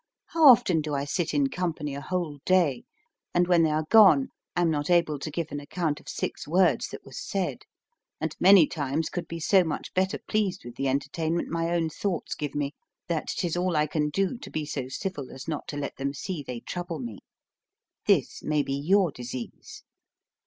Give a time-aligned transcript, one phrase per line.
[0.29, 2.85] How often do I sit in company a whole day,
[3.35, 6.87] and when they are gone am not able to give an account of six words
[6.87, 7.65] that was said,
[8.19, 12.33] and many times could be so much better pleased with the entertainment my own thoughts
[12.33, 12.73] give me,
[13.09, 16.15] that 'tis all I can do to be so civil as not to let them
[16.15, 17.19] see they trouble me.
[18.07, 19.83] This may be your disease.